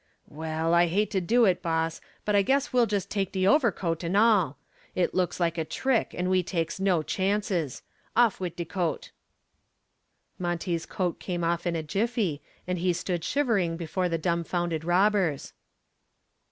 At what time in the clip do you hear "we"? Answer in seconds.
6.27-6.41